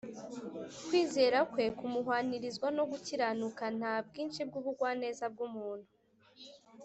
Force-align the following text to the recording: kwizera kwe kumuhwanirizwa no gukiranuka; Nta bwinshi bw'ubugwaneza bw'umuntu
kwizera 0.85 1.37
kwe 1.51 1.65
kumuhwanirizwa 1.77 2.67
no 2.77 2.83
gukiranuka; 2.91 3.63
Nta 3.77 3.93
bwinshi 4.07 4.41
bw'ubugwaneza 4.47 5.25
bw'umuntu 5.33 5.89